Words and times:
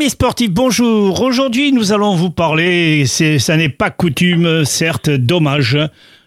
Amis 0.00 0.08
sportifs, 0.08 0.50
bonjour. 0.50 1.20
Aujourd'hui, 1.20 1.72
nous 1.72 1.92
allons 1.92 2.14
vous 2.14 2.30
parler, 2.30 3.04
ça 3.04 3.56
n'est 3.58 3.68
pas 3.68 3.90
coutume, 3.90 4.64
certes, 4.64 5.10
dommage. 5.10 5.76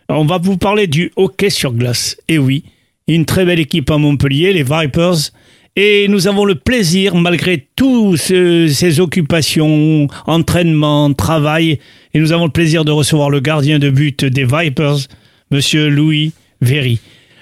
On 0.10 0.26
va 0.26 0.38
vous 0.38 0.57
parler 0.57 0.86
du 0.86 1.12
hockey 1.16 1.50
sur 1.50 1.73
glace. 1.73 2.16
Et 2.28 2.38
oui, 2.38 2.66
une 3.07 3.25
très 3.25 3.46
belle 3.46 3.59
équipe 3.59 3.89
à 3.89 3.98
Montpellier, 3.98 4.54
les 4.54 4.62
Vipers. 4.62 5.32
Et 5.75 6.07
nous 6.07 6.28
avons 6.28 6.46
le 6.46 6.54
plaisir, 6.54 7.16
malgré 7.16 7.68
toutes 7.75 8.18
ces 8.18 9.00
occupations, 9.00 10.08
entraînement, 10.28 11.12
travail, 11.12 11.80
et 12.14 12.20
nous 12.20 12.32
avons 12.32 12.46
le 12.46 12.52
plaisir 12.52 12.86
de 12.86 12.92
recevoir 12.92 13.32
le 13.32 13.40
gardien 13.40 13.80
de 13.80 13.90
but 13.90 14.24
des 14.24 14.46
Vipers, 14.46 15.08
Monsieur 15.50 15.90
Louis 15.90 16.32
Véry. 16.62 17.00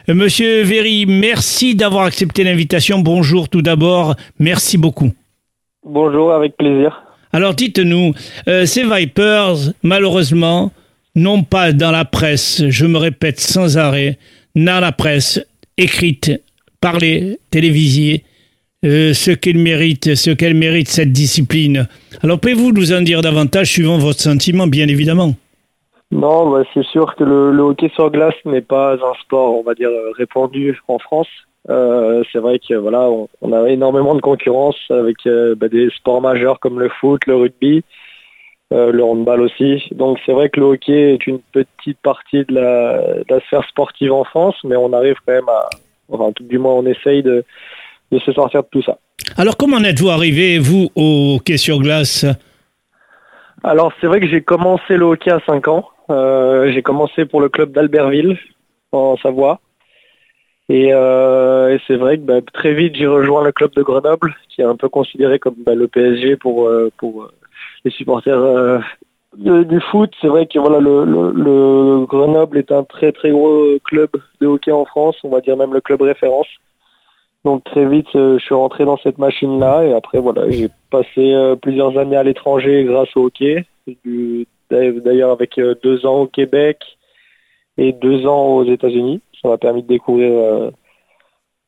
Euh, 0.07 0.13
Monsieur 0.13 0.63
Véry, 0.63 1.05
merci 1.05 1.75
d'avoir 1.75 2.05
accepté 2.05 2.45
l'invitation. 2.45 2.99
Bonjour 2.99 3.49
tout 3.49 3.61
d'abord, 3.61 4.15
merci 4.39 4.77
beaucoup. 4.77 5.11
Bonjour, 5.83 6.31
avec 6.31 6.57
plaisir. 6.57 7.01
Alors 7.33 7.55
dites-nous, 7.55 8.13
euh, 8.47 8.65
ces 8.65 8.83
Vipers, 8.83 9.73
malheureusement, 9.81 10.71
n'ont 11.15 11.43
pas 11.43 11.73
dans 11.73 11.89
la 11.91 12.05
presse, 12.05 12.63
je 12.69 12.85
me 12.85 12.99
répète 12.99 13.39
sans 13.39 13.77
arrêt, 13.79 14.19
dans 14.55 14.79
la 14.79 14.91
presse 14.91 15.43
écrite, 15.77 16.31
parlée, 16.81 17.39
télévisée, 17.49 18.23
euh, 18.85 19.13
ce 19.13 19.31
qu'elle 19.31 19.57
mérite, 19.57 20.13
ce 20.13 20.29
qu'elle 20.29 20.53
mérite 20.53 20.87
cette 20.87 21.11
discipline. 21.11 21.87
Alors 22.21 22.39
pouvez-vous 22.39 22.71
nous 22.73 22.93
en 22.93 23.01
dire 23.01 23.21
davantage 23.21 23.71
suivant 23.71 23.97
votre 23.97 24.19
sentiment, 24.19 24.67
bien 24.67 24.87
évidemment 24.87 25.33
Non, 26.11 26.51
bah, 26.51 26.63
c'est 26.75 26.85
sûr 26.85 27.15
que 27.15 27.23
le, 27.23 27.51
le 27.51 27.61
hockey 27.63 27.89
sur 27.95 28.11
glace 28.11 28.35
n'est 28.45 28.61
pas 28.61 28.93
un 28.93 29.13
sport, 29.23 29.55
on 29.57 29.63
va 29.63 29.73
dire, 29.73 29.89
répandu 30.15 30.79
en 30.87 30.99
France. 30.99 31.27
Euh, 31.69 32.23
c'est 32.31 32.39
vrai 32.39 32.59
que 32.59 32.73
voilà, 32.73 33.01
on, 33.01 33.29
on, 33.41 33.53
a 33.53 33.69
énormément 33.69 34.15
de 34.15 34.21
concurrence 34.21 34.77
avec 34.89 35.17
euh, 35.27 35.55
bah, 35.55 35.67
des 35.67 35.89
sports 35.91 36.21
majeurs 36.21 36.59
comme 36.59 36.79
le 36.79 36.89
foot, 36.89 37.21
le 37.27 37.35
rugby, 37.35 37.83
euh, 38.73 38.91
le 38.91 39.03
handball 39.03 39.41
aussi. 39.41 39.83
Donc 39.91 40.17
c'est 40.25 40.31
vrai 40.31 40.49
que 40.49 40.59
le 40.59 40.65
hockey 40.67 41.13
est 41.13 41.27
une 41.27 41.39
petite 41.39 41.99
partie 42.01 42.45
de 42.45 42.55
la, 42.55 42.97
de 42.97 43.25
la, 43.29 43.39
sphère 43.41 43.63
sportive 43.67 44.11
en 44.11 44.23
France, 44.23 44.55
mais 44.63 44.75
on 44.75 44.91
arrive 44.91 45.15
quand 45.25 45.33
même 45.33 45.49
à, 45.49 45.69
enfin 46.09 46.31
tout 46.31 46.43
du 46.43 46.57
moins 46.57 46.73
on 46.73 46.85
essaye 46.85 47.21
de, 47.21 47.43
de 48.11 48.19
se 48.19 48.31
sortir 48.33 48.63
de 48.63 48.67
tout 48.71 48.81
ça. 48.81 48.97
Alors 49.37 49.55
comment 49.55 49.77
êtes-vous 49.79 50.09
arrivé 50.09 50.57
vous 50.57 50.89
au 50.95 51.35
hockey 51.35 51.57
sur 51.57 51.79
glace? 51.79 52.25
Alors 53.63 53.93
c'est 54.01 54.07
vrai 54.07 54.19
que 54.19 54.27
j'ai 54.27 54.41
commencé 54.41 54.97
le 54.97 55.05
hockey 55.05 55.29
à 55.29 55.39
5 55.45 55.67
ans. 55.67 55.87
J'ai 56.09 56.81
commencé 56.81 57.23
pour 57.25 57.39
le 57.39 57.47
club 57.47 57.71
d'Albertville 57.71 58.37
en 58.91 59.15
Savoie. 59.17 59.61
Et, 60.71 60.93
euh, 60.93 61.75
et 61.75 61.81
c'est 61.85 61.97
vrai 61.97 62.17
que 62.17 62.21
bah, 62.21 62.39
très 62.53 62.73
vite 62.73 62.95
j'ai 62.95 63.05
rejoint 63.05 63.43
le 63.43 63.51
club 63.51 63.71
de 63.73 63.83
Grenoble, 63.83 64.33
qui 64.47 64.61
est 64.61 64.63
un 64.63 64.77
peu 64.77 64.87
considéré 64.87 65.37
comme 65.37 65.55
bah, 65.65 65.75
le 65.75 65.89
PSG 65.89 66.37
pour 66.37 66.65
euh, 66.65 66.89
pour 66.95 67.27
les 67.83 67.91
supporters 67.91 68.39
euh, 68.39 68.79
du 69.35 69.81
foot. 69.81 70.13
C'est 70.21 70.29
vrai 70.29 70.45
que 70.45 70.57
voilà 70.59 70.79
le, 70.79 71.03
le, 71.03 71.31
le, 71.33 72.05
Grenoble 72.05 72.57
est 72.57 72.71
un 72.71 72.85
très 72.85 73.11
très 73.11 73.31
gros 73.31 73.65
club 73.83 74.11
de 74.39 74.47
hockey 74.47 74.71
en 74.71 74.85
France, 74.85 75.17
on 75.25 75.29
va 75.29 75.41
dire 75.41 75.57
même 75.57 75.73
le 75.73 75.81
club 75.81 76.03
référence. 76.03 76.47
Donc 77.43 77.65
très 77.65 77.85
vite 77.85 78.07
je 78.13 78.39
suis 78.39 78.55
rentré 78.55 78.85
dans 78.85 78.97
cette 78.97 79.17
machine 79.17 79.59
là 79.59 79.83
et 79.83 79.93
après 79.93 80.19
voilà 80.19 80.49
j'ai 80.49 80.69
passé 80.89 81.53
plusieurs 81.61 81.97
années 81.97 82.15
à 82.15 82.23
l'étranger 82.23 82.85
grâce 82.85 83.09
au 83.17 83.25
hockey. 83.25 83.65
D'ailleurs 84.69 85.31
avec 85.31 85.59
deux 85.83 86.05
ans 86.05 86.21
au 86.21 86.27
Québec 86.27 86.77
et 87.77 87.91
deux 87.91 88.25
ans 88.25 88.55
aux 88.55 88.63
États-Unis 88.63 89.19
ça 89.41 89.49
m'a 89.49 89.57
permis 89.57 89.83
de 89.83 89.87
découvrir 89.87 90.31
euh, 90.31 90.71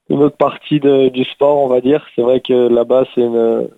une 0.10 0.22
autre 0.22 0.36
partie 0.36 0.80
du 0.80 1.24
sport, 1.24 1.64
on 1.64 1.68
va 1.68 1.80
dire. 1.80 2.06
C'est 2.16 2.22
vrai 2.22 2.42
que 2.46 2.68
là-bas, 2.68 3.06
c'est 3.16 3.22
une, 3.22 3.70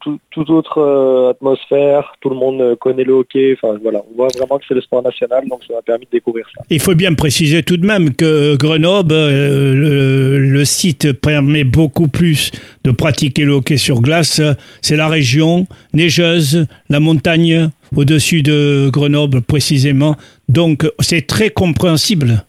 toute 0.00 0.20
tout 0.30 0.50
autre 0.50 0.78
euh, 0.78 1.30
atmosphère. 1.30 2.14
Tout 2.20 2.30
le 2.30 2.36
monde 2.36 2.76
connaît 2.80 3.04
le 3.04 3.12
hockey. 3.12 3.54
Enfin, 3.54 3.78
voilà, 3.82 4.02
on 4.10 4.16
voit 4.16 4.28
vraiment 4.36 4.58
que 4.58 4.64
c'est 4.66 4.74
le 4.74 4.80
sport 4.80 5.02
national, 5.02 5.46
donc 5.46 5.62
ça 5.64 5.74
m'a 5.74 5.82
permis 5.82 6.06
de 6.06 6.10
découvrir 6.10 6.46
ça. 6.56 6.62
Il 6.70 6.80
faut 6.80 6.94
bien 6.94 7.12
préciser 7.12 7.62
tout 7.62 7.76
de 7.76 7.86
même 7.86 8.14
que 8.14 8.56
Grenoble, 8.56 9.12
euh, 9.12 9.74
le, 9.74 10.38
le, 10.38 10.64
site 10.64 11.12
permet 11.12 11.64
beaucoup 11.64 12.08
plus 12.08 12.50
de 12.84 12.90
pratiquer 12.90 13.44
le 13.44 13.52
hockey 13.52 13.76
sur 13.76 14.00
glace. 14.00 14.40
C'est 14.80 14.96
la 14.96 15.08
région 15.08 15.66
neigeuse, 15.92 16.66
la 16.88 17.00
montagne 17.00 17.68
au-dessus 17.94 18.42
de 18.42 18.88
Grenoble 18.90 19.42
précisément. 19.42 20.16
Donc, 20.48 20.90
c'est 21.00 21.26
très 21.26 21.50
compréhensible. 21.50 22.44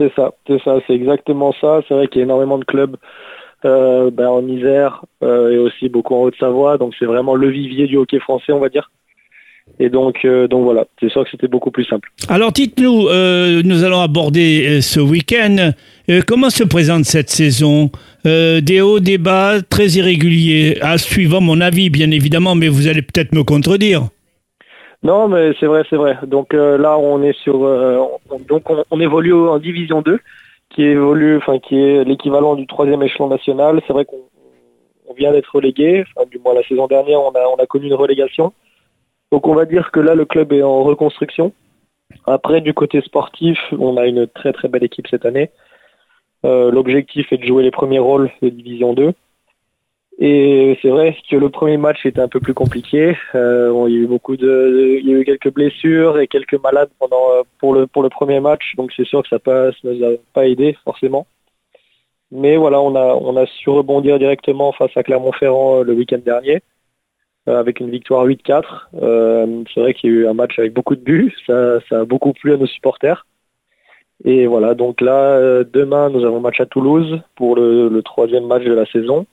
C'est 0.00 0.12
ça, 0.14 0.32
c'est 0.46 0.62
ça, 0.62 0.78
c'est 0.86 0.94
exactement 0.94 1.52
ça. 1.60 1.82
C'est 1.86 1.92
vrai 1.92 2.08
qu'il 2.08 2.20
y 2.20 2.22
a 2.22 2.24
énormément 2.24 2.56
de 2.56 2.64
clubs 2.64 2.96
euh, 3.66 4.10
ben, 4.10 4.28
en 4.28 4.46
Isère 4.48 5.04
euh, 5.22 5.52
et 5.52 5.58
aussi 5.58 5.90
beaucoup 5.90 6.14
en 6.14 6.22
Haute-Savoie, 6.22 6.78
donc 6.78 6.94
c'est 6.98 7.04
vraiment 7.04 7.34
le 7.34 7.50
vivier 7.50 7.86
du 7.86 7.98
hockey 7.98 8.18
français, 8.18 8.52
on 8.52 8.60
va 8.60 8.70
dire. 8.70 8.90
Et 9.78 9.90
donc, 9.90 10.24
euh, 10.24 10.48
donc 10.48 10.64
voilà, 10.64 10.86
c'est 10.98 11.10
sûr 11.10 11.22
que 11.24 11.30
c'était 11.30 11.48
beaucoup 11.48 11.70
plus 11.70 11.84
simple. 11.84 12.10
Alors 12.28 12.50
dites-nous, 12.50 13.08
euh, 13.08 13.60
nous 13.62 13.84
allons 13.84 14.00
aborder 14.00 14.80
ce 14.80 15.00
week-end. 15.00 15.72
comment 16.26 16.48
se 16.48 16.64
présente 16.64 17.04
cette 17.04 17.28
saison? 17.28 17.90
Des 18.24 18.80
hauts, 18.80 19.00
des 19.00 19.18
bas, 19.18 19.60
très 19.60 19.88
irréguliers, 19.88 20.78
à 20.80 20.96
suivant 20.96 21.42
mon 21.42 21.60
avis, 21.60 21.90
bien 21.90 22.10
évidemment, 22.10 22.54
mais 22.54 22.68
vous 22.68 22.88
allez 22.88 23.02
peut-être 23.02 23.34
me 23.34 23.44
contredire. 23.44 24.08
Non, 25.02 25.28
mais 25.28 25.52
c'est 25.58 25.66
vrai, 25.66 25.82
c'est 25.88 25.96
vrai. 25.96 26.18
Donc 26.26 26.52
euh, 26.52 26.76
là, 26.76 26.98
on 26.98 27.22
est 27.22 27.38
sur, 27.38 27.64
euh, 27.64 27.98
on, 28.30 28.38
donc 28.40 28.64
on, 28.90 29.00
évolue 29.00 29.32
en 29.32 29.58
division 29.58 30.02
2, 30.02 30.18
qui 30.68 30.82
évolue, 30.82 31.38
enfin 31.38 31.58
qui 31.58 31.80
est 31.80 32.04
l'équivalent 32.04 32.54
du 32.54 32.66
troisième 32.66 33.02
échelon 33.02 33.28
national. 33.28 33.80
C'est 33.86 33.94
vrai 33.94 34.04
qu'on 34.04 34.18
on 35.08 35.14
vient 35.14 35.32
d'être 35.32 35.54
relégué. 35.54 36.04
Enfin, 36.14 36.28
du 36.30 36.38
moins 36.38 36.54
la 36.54 36.62
saison 36.64 36.86
dernière, 36.86 37.20
on 37.20 37.32
a, 37.32 37.46
on 37.48 37.56
a 37.56 37.66
connu 37.66 37.86
une 37.86 37.94
relégation. 37.94 38.52
Donc 39.32 39.46
on 39.46 39.54
va 39.54 39.64
dire 39.64 39.90
que 39.90 40.00
là, 40.00 40.14
le 40.14 40.26
club 40.26 40.52
est 40.52 40.62
en 40.62 40.82
reconstruction. 40.82 41.52
Après, 42.26 42.60
du 42.60 42.74
côté 42.74 43.00
sportif, 43.00 43.58
on 43.72 43.96
a 43.96 44.06
une 44.06 44.26
très 44.26 44.52
très 44.52 44.68
belle 44.68 44.84
équipe 44.84 45.06
cette 45.08 45.24
année. 45.24 45.50
Euh, 46.44 46.70
L'objectif 46.70 47.32
est 47.32 47.38
de 47.38 47.44
jouer 47.46 47.62
les 47.62 47.70
premiers 47.70 47.98
rôles 47.98 48.30
de 48.42 48.48
division 48.48 48.92
2. 48.92 49.12
Et 50.22 50.78
c'est 50.82 50.90
vrai 50.90 51.16
que 51.30 51.36
le 51.36 51.48
premier 51.48 51.78
match 51.78 52.04
était 52.04 52.20
un 52.20 52.28
peu 52.28 52.40
plus 52.40 52.52
compliqué. 52.52 53.16
Euh, 53.34 53.72
il 53.88 53.94
y 53.94 53.96
a 53.96 54.00
eu 54.00 54.06
beaucoup 54.06 54.36
de, 54.36 54.98
il 55.00 55.08
y 55.08 55.14
a 55.14 55.18
eu 55.18 55.24
quelques 55.24 55.50
blessures 55.50 56.18
et 56.18 56.26
quelques 56.26 56.62
malades 56.62 56.90
pendant 56.98 57.42
pour 57.58 57.72
le 57.72 57.86
pour 57.86 58.02
le 58.02 58.10
premier 58.10 58.38
match, 58.38 58.74
donc 58.76 58.92
c'est 58.94 59.06
sûr 59.06 59.22
que 59.22 59.30
ça 59.30 59.38
ne 59.46 59.92
nous 59.92 60.04
a 60.04 60.10
pas 60.34 60.46
aidé 60.46 60.76
forcément. 60.84 61.26
Mais 62.30 62.56
voilà, 62.56 62.80
on 62.80 62.94
a 62.94 63.14
on 63.14 63.36
a 63.36 63.46
su 63.46 63.70
rebondir 63.70 64.18
directement 64.18 64.72
face 64.72 64.96
à 64.96 65.02
Clermont-Ferrand 65.02 65.80
euh, 65.80 65.84
le 65.84 65.94
week-end 65.94 66.20
dernier 66.24 66.60
euh, 67.48 67.58
avec 67.58 67.80
une 67.80 67.90
victoire 67.90 68.26
8-4. 68.26 68.64
Euh, 69.02 69.64
c'est 69.72 69.80
vrai 69.80 69.94
qu'il 69.94 70.10
y 70.10 70.12
a 70.12 70.16
eu 70.16 70.26
un 70.28 70.34
match 70.34 70.58
avec 70.58 70.74
beaucoup 70.74 70.96
de 70.96 71.00
buts, 71.00 71.34
ça 71.46 71.80
ça 71.88 72.00
a 72.00 72.04
beaucoup 72.04 72.32
plu 72.34 72.52
à 72.52 72.56
nos 72.58 72.66
supporters. 72.66 73.26
Et 74.24 74.46
voilà, 74.46 74.74
donc 74.74 75.00
là 75.00 75.64
demain 75.64 76.10
nous 76.10 76.24
avons 76.26 76.40
match 76.40 76.60
à 76.60 76.66
Toulouse 76.66 77.20
pour 77.36 77.56
le, 77.56 77.88
le 77.88 78.02
troisième 78.02 78.46
match 78.46 78.64
de 78.64 78.74
la 78.74 78.86
saison. 78.86 79.26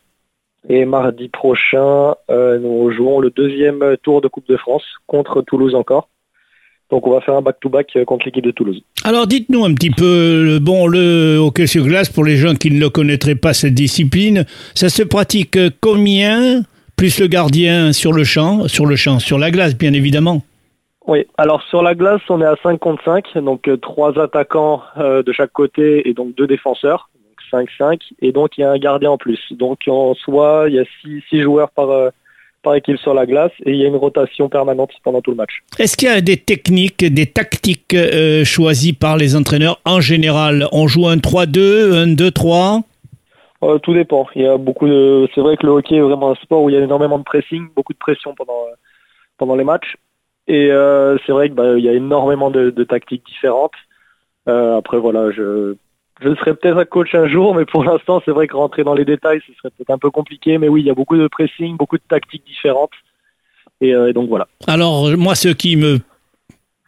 Et 0.69 0.85
mardi 0.85 1.29
prochain, 1.29 2.15
euh, 2.29 2.59
nous 2.59 2.91
jouons 2.91 3.19
le 3.19 3.29
deuxième 3.29 3.95
tour 4.03 4.21
de 4.21 4.27
Coupe 4.27 4.47
de 4.47 4.57
France 4.57 4.83
contre 5.05 5.41
Toulouse 5.41 5.75
encore. 5.75 6.09
Donc 6.89 7.05
on 7.05 7.11
va 7.11 7.21
faire 7.21 7.35
un 7.35 7.41
back-to-back 7.41 7.95
-back 7.95 8.05
contre 8.05 8.25
l'équipe 8.25 8.43
de 8.43 8.51
Toulouse. 8.51 8.81
Alors 9.03 9.27
dites-nous 9.27 9.65
un 9.65 9.73
petit 9.73 9.91
peu, 9.91 10.59
bon, 10.61 10.87
le 10.87 11.37
hockey 11.37 11.67
sur 11.67 11.85
glace, 11.85 12.09
pour 12.09 12.23
les 12.23 12.37
gens 12.37 12.55
qui 12.55 12.71
ne 12.71 12.79
le 12.79 12.89
connaîtraient 12.89 13.35
pas, 13.35 13.53
cette 13.53 13.73
discipline, 13.73 14.45
ça 14.73 14.89
se 14.89 15.03
pratique 15.03 15.57
combien 15.81 16.63
plus 16.95 17.19
le 17.19 17.27
gardien 17.27 17.93
sur 17.93 18.11
le 18.11 18.23
champ, 18.23 18.67
sur 18.67 18.85
le 18.85 18.95
champ, 18.95 19.19
sur 19.19 19.37
la 19.37 19.51
glace 19.51 19.77
bien 19.77 19.93
évidemment? 19.93 20.41
Oui, 21.07 21.25
alors 21.37 21.61
sur 21.63 21.81
la 21.81 21.95
glace, 21.95 22.21
on 22.27 22.41
est 22.41 22.45
à 22.45 22.57
5 22.61 22.79
contre 22.79 23.01
5, 23.05 23.37
donc 23.37 23.69
euh, 23.69 23.77
trois 23.77 24.19
attaquants 24.19 24.81
euh, 24.97 25.23
de 25.23 25.31
chaque 25.31 25.53
côté 25.53 26.09
et 26.09 26.13
donc 26.13 26.35
deux 26.35 26.47
défenseurs. 26.47 27.09
5-5, 27.51 28.01
et 28.21 28.31
donc 28.31 28.57
il 28.57 28.61
y 28.61 28.63
a 28.63 28.71
un 28.71 28.77
gardien 28.77 29.11
en 29.11 29.17
plus. 29.17 29.39
Donc 29.51 29.79
en 29.87 30.13
soi, 30.13 30.65
il 30.67 30.75
y 30.75 30.79
a 30.79 30.85
6 31.29 31.41
joueurs 31.41 31.69
par, 31.71 31.89
euh, 31.89 32.09
par 32.67 32.75
équipe 32.75 32.97
sur 32.97 33.13
la 33.13 33.25
glace, 33.25 33.51
et 33.65 33.71
il 33.71 33.77
y 33.77 33.85
a 33.85 33.87
une 33.87 33.95
rotation 33.95 34.49
permanente 34.49 34.91
pendant 35.03 35.21
tout 35.21 35.31
le 35.31 35.37
match. 35.37 35.63
Est-ce 35.79 35.95
qu'il 35.95 36.09
y 36.09 36.11
a 36.11 36.21
des 36.21 36.37
techniques, 36.37 37.05
des 37.05 37.25
tactiques 37.25 37.93
euh, 37.93 38.43
choisies 38.43 38.93
par 38.93 39.15
les 39.15 39.35
entraîneurs 39.35 39.79
en 39.85 40.01
général? 40.01 40.67
On 40.71 40.87
joue 40.87 41.07
un 41.07 41.17
3-2, 41.17 41.93
un 41.93 42.07
2-3 42.07 42.83
euh, 43.63 43.79
tout 43.79 43.95
dépend. 43.95 44.27
Il 44.35 44.43
y 44.43 44.47
a 44.47 44.55
beaucoup 44.55 44.87
de. 44.87 45.27
C'est 45.33 45.41
vrai 45.41 45.57
que 45.57 45.65
le 45.65 45.71
hockey 45.71 45.95
est 45.95 45.99
vraiment 45.99 46.29
un 46.29 46.35
sport 46.35 46.61
où 46.61 46.69
il 46.69 46.75
y 46.75 46.77
a 46.77 46.83
énormément 46.83 47.17
de 47.17 47.23
pressing, 47.23 47.67
beaucoup 47.75 47.93
de 47.93 47.97
pression 47.97 48.35
pendant 48.35 48.53
euh, 48.69 48.75
pendant 49.39 49.55
les 49.55 49.63
matchs. 49.63 49.95
Et 50.47 50.69
c'est 51.25 51.31
vrai 51.31 51.47
qu'il 51.47 51.55
bah, 51.55 51.77
y 51.79 51.89
a 51.89 51.93
énormément 51.93 52.51
de, 52.51 52.69
de 52.69 52.83
tactiques 52.83 53.25
différentes. 53.25 53.73
Après 54.45 54.99
voilà, 54.99 55.31
je 55.31 55.75
je 56.21 56.35
serai 56.35 56.55
peut-être 56.55 56.77
un 56.77 56.85
coach 56.85 57.13
un 57.13 57.27
jour, 57.27 57.55
mais 57.55 57.65
pour 57.65 57.83
l'instant, 57.83 58.21
c'est 58.25 58.31
vrai 58.31 58.47
que 58.47 58.55
rentrer 58.55 58.83
dans 58.83 58.93
les 58.93 59.05
détails, 59.05 59.39
ce 59.47 59.53
serait 59.53 59.69
peut-être 59.69 59.91
un 59.91 59.97
peu 59.97 60.09
compliqué. 60.09 60.57
Mais 60.57 60.67
oui, 60.67 60.81
il 60.81 60.87
y 60.87 60.89
a 60.89 60.95
beaucoup 60.95 61.17
de 61.17 61.27
pressing, 61.27 61.77
beaucoup 61.77 61.97
de 61.97 62.03
tactiques 62.09 62.45
différentes. 62.45 62.91
Et, 63.81 63.93
euh, 63.93 64.09
et 64.09 64.13
donc 64.13 64.29
voilà. 64.29 64.47
Alors, 64.67 65.09
moi, 65.17 65.35
ce 65.35 65.49
qui 65.49 65.75
me, 65.75 65.99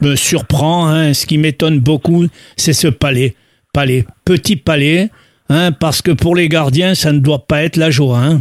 me 0.00 0.16
surprend, 0.16 0.88
hein, 0.88 1.14
ce 1.14 1.26
qui 1.26 1.38
m'étonne 1.38 1.80
beaucoup, 1.80 2.24
c'est 2.56 2.72
ce 2.72 2.88
palais. 2.88 3.34
Palais. 3.72 4.04
Petit 4.24 4.56
palais, 4.56 5.10
hein, 5.48 5.70
parce 5.72 6.02
que 6.02 6.10
pour 6.10 6.34
les 6.34 6.48
gardiens, 6.48 6.94
ça 6.94 7.12
ne 7.12 7.20
doit 7.20 7.46
pas 7.46 7.62
être 7.62 7.76
la 7.76 7.90
joie. 7.90 8.18
Hein. 8.18 8.40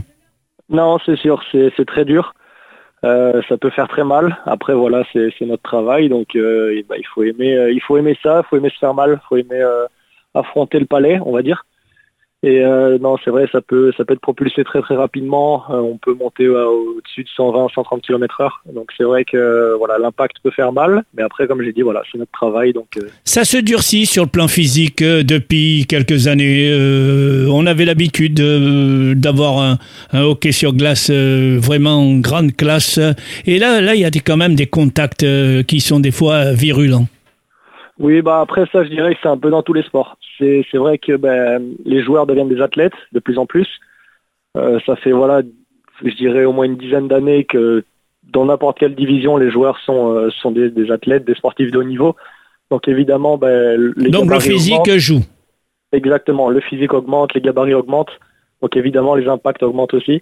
Non, 0.69 0.97
c'est 1.05 1.17
sûr, 1.17 1.43
c'est 1.51 1.85
très 1.85 2.05
dur. 2.05 2.33
Euh, 3.03 3.41
ça 3.47 3.57
peut 3.57 3.69
faire 3.69 3.87
très 3.87 4.03
mal. 4.03 4.37
Après, 4.45 4.73
voilà, 4.73 5.03
c'est 5.13 5.31
notre 5.41 5.63
travail, 5.63 6.09
donc 6.09 6.35
euh, 6.35 6.81
bah, 6.89 6.95
il 6.97 7.05
faut 7.07 7.23
aimer, 7.23 7.55
euh, 7.55 7.71
il 7.71 7.81
faut 7.81 7.97
aimer 7.97 8.17
ça, 8.21 8.41
il 8.43 8.47
faut 8.49 8.57
aimer 8.57 8.69
se 8.69 8.77
faire 8.77 8.93
mal, 8.93 9.19
il 9.21 9.27
faut 9.27 9.37
aimer 9.37 9.63
affronter 10.33 10.79
le 10.79 10.85
palais, 10.85 11.19
on 11.25 11.31
va 11.31 11.41
dire. 11.41 11.65
Et 12.41 12.61
euh, 12.63 12.97
non, 12.99 13.17
c'est 13.23 13.31
vrai, 13.31 13.49
ça 13.51 13.59
peut, 13.59 13.91
ça 13.97 14.05
peut 14.05 14.13
être 14.13 14.21
propulsé 14.21 14.63
très 14.63 14.79
très 14.79 14.95
rapidement. 14.95 15.65
Euh, 15.69 15.81
on 15.81 15.97
peut 15.97 16.13
monter 16.13 16.47
au-dessus 16.47 17.25
de 17.25 17.29
120, 17.35 17.67
130 17.75 18.01
km/h. 18.01 18.73
Donc 18.73 18.91
c'est 18.95 19.03
vrai 19.03 19.25
que 19.25 19.75
voilà, 19.77 19.97
l'impact 19.97 20.37
peut 20.41 20.51
faire 20.51 20.71
mal, 20.71 21.03
mais 21.13 21.23
après, 21.23 21.47
comme 21.47 21.61
j'ai 21.61 21.73
dit, 21.73 21.81
voilà, 21.81 22.01
c'est 22.09 22.17
notre 22.17 22.31
travail. 22.31 22.71
Donc 22.71 22.95
euh. 22.95 23.09
ça 23.25 23.43
se 23.43 23.57
durcit 23.57 24.05
sur 24.05 24.23
le 24.23 24.29
plan 24.29 24.47
physique 24.47 25.03
depuis 25.03 25.85
quelques 25.85 26.27
années. 26.27 26.71
on 27.51 27.65
avait 27.65 27.83
l'habitude 27.83 28.35
d'avoir 29.19 29.57
un, 29.57 29.77
un, 30.13 30.23
hockey 30.23 30.53
sur 30.53 30.71
glace 30.71 31.11
vraiment 31.11 31.97
en 31.97 32.19
grande 32.19 32.55
classe, 32.55 33.01
et 33.45 33.59
là, 33.59 33.81
là, 33.81 33.95
il 33.95 34.01
y 34.01 34.05
a 34.05 34.11
quand 34.11 34.37
même 34.37 34.55
des 34.55 34.67
contacts 34.67 35.25
qui 35.65 35.81
sont 35.81 35.99
des 35.99 36.11
fois 36.11 36.53
virulents. 36.53 37.07
Oui, 37.99 38.21
bah 38.21 38.39
après 38.39 38.65
ça, 38.71 38.85
je 38.85 38.89
dirais 38.89 39.13
que 39.13 39.19
c'est 39.21 39.29
un 39.29 39.37
peu 39.37 39.49
dans 39.49 39.61
tous 39.61 39.73
les 39.73 39.83
sports. 39.83 40.17
C'est 40.39 40.77
vrai 40.77 40.97
que 40.97 41.15
ben, 41.15 41.75
les 41.85 42.01
joueurs 42.01 42.25
deviennent 42.25 42.49
des 42.49 42.61
athlètes 42.61 42.93
de 43.11 43.19
plus 43.19 43.37
en 43.37 43.45
plus. 43.45 43.67
Euh, 44.57 44.79
ça 44.85 44.95
fait 44.95 45.11
voilà, 45.11 45.41
je 46.03 46.15
dirais 46.15 46.45
au 46.45 46.53
moins 46.53 46.65
une 46.65 46.77
dizaine 46.77 47.07
d'années 47.07 47.43
que 47.43 47.83
dans 48.23 48.45
n'importe 48.45 48.79
quelle 48.79 48.95
division, 48.95 49.37
les 49.37 49.51
joueurs 49.51 49.77
sont 49.85 50.13
euh, 50.13 50.29
sont 50.41 50.51
des, 50.51 50.91
athlètes, 50.91 51.25
des 51.25 51.35
sportifs 51.35 51.71
de 51.71 51.79
haut 51.79 51.83
niveau. 51.83 52.15
Donc 52.71 52.87
évidemment, 52.87 53.37
ben, 53.37 53.93
les 53.97 54.09
donc 54.09 54.31
le 54.31 54.39
physique 54.39 54.89
joue. 54.97 55.21
Exactement, 55.91 56.49
le 56.49 56.61
physique 56.61 56.93
augmente, 56.93 57.33
les 57.33 57.41
gabarits 57.41 57.73
augmentent. 57.73 58.17
Donc 58.61 58.77
évidemment, 58.77 59.15
les 59.15 59.27
impacts 59.27 59.63
augmentent 59.63 59.93
aussi. 59.93 60.21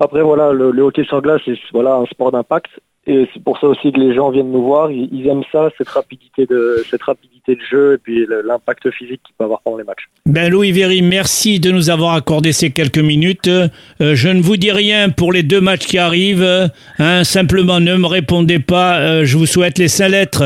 Après 0.00 0.22
voilà, 0.22 0.52
le, 0.52 0.70
le 0.70 0.82
hockey 0.82 1.04
sur 1.04 1.22
glace, 1.22 1.40
c'est 1.44 1.58
voilà 1.72 1.96
un 1.96 2.06
sport 2.06 2.32
d'impact. 2.32 2.70
Et 3.08 3.26
c'est 3.32 3.42
pour 3.42 3.58
ça 3.58 3.66
aussi 3.66 3.90
que 3.90 3.98
les 3.98 4.14
gens 4.14 4.30
viennent 4.30 4.52
nous 4.52 4.62
voir. 4.62 4.90
Ils, 4.90 5.26
aiment 5.26 5.42
ça, 5.50 5.70
cette 5.78 5.88
rapidité 5.88 6.44
de 6.44 6.84
cette 6.90 7.02
rapidité 7.02 7.54
de 7.54 7.60
jeu 7.62 7.94
et 7.94 7.98
puis 7.98 8.26
l'impact 8.44 8.90
physique 8.90 9.22
qu'il 9.24 9.34
peut 9.38 9.44
avoir 9.44 9.62
pendant 9.62 9.78
les 9.78 9.84
matchs. 9.84 10.10
Ben 10.26 10.52
Louis 10.52 10.72
Véry, 10.72 11.00
merci 11.00 11.58
de 11.58 11.70
nous 11.70 11.88
avoir 11.88 12.14
accordé 12.14 12.52
ces 12.52 12.70
quelques 12.70 12.98
minutes. 12.98 13.48
Euh, 13.48 13.68
je 13.98 14.28
ne 14.28 14.42
vous 14.42 14.58
dis 14.58 14.72
rien 14.72 15.08
pour 15.08 15.32
les 15.32 15.42
deux 15.42 15.62
matchs 15.62 15.86
qui 15.86 15.96
arrivent. 15.96 16.70
Hein, 16.98 17.24
simplement, 17.24 17.80
ne 17.80 17.96
me 17.96 18.06
répondez 18.06 18.58
pas. 18.58 18.98
Euh, 18.98 19.24
je 19.24 19.38
vous 19.38 19.46
souhaite 19.46 19.78
les 19.78 19.88
cinq 19.88 20.08
lettres 20.08 20.44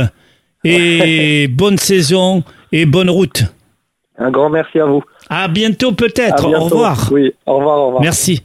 et 0.63 1.49
bonne 1.51 1.79
saison 1.79 2.45
et 2.71 2.87
bonne 2.87 3.11
route. 3.11 3.43
Un 4.19 4.31
grand 4.31 4.51
merci 4.51 4.79
à 4.79 4.87
vous. 4.87 5.03
À 5.29 5.49
bientôt 5.49 5.91
peut-être. 5.91 6.47
Au 6.47 6.61
revoir. 6.61 7.09
Oui, 7.11 7.33
au 7.45 7.57
revoir, 7.57 7.79
au 7.79 7.87
revoir. 7.87 8.03
Merci. 8.03 8.41